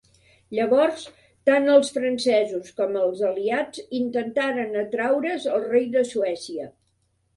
Llavors, 0.59 1.03
tant 1.49 1.67
els 1.73 1.91
francesos 1.97 2.73
com 2.79 2.97
els 3.01 3.21
aliats 3.29 3.85
intentaren 4.01 4.81
atraure's 4.85 5.47
el 5.59 5.65
rei 5.69 5.89
de 5.99 6.05
Suècia. 6.15 6.67